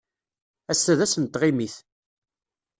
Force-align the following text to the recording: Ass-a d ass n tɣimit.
Ass-a 0.71 0.93
d 0.97 0.99
ass 1.05 1.15
n 1.17 1.23
tɣimit. 1.25 1.75